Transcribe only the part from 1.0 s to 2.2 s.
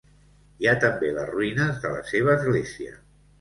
les ruïnes de la